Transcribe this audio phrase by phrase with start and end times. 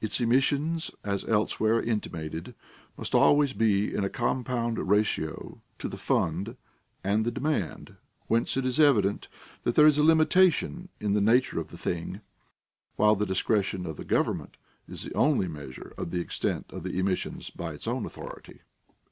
[0.00, 2.54] Its emissions, as elsewhere intimated,
[2.96, 6.56] must always be in a compound ratio to the fund
[7.02, 7.96] and the demand:
[8.28, 9.26] whence it is evident,
[9.64, 12.20] that there is a limitation in the nature of the thing;
[12.94, 16.96] while the discretion of the government is the only measure of the extent of the
[16.96, 18.60] emissions, by its own authority."